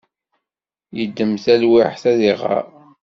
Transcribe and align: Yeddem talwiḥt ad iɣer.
Yeddem 0.97 1.31
talwiḥt 1.43 2.03
ad 2.11 2.19
iɣer. 2.31 2.65